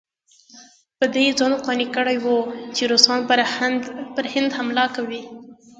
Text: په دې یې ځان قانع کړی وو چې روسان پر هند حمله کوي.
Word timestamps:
په 0.97 1.05
دې 1.13 1.21
یې 1.27 1.33
ځان 1.39 1.53
قانع 1.65 1.87
کړی 1.95 2.17
وو 2.23 2.37
چې 2.75 2.83
روسان 2.91 3.19
پر 4.15 4.25
هند 4.33 4.51
حمله 4.57 4.85
کوي. 4.95 5.21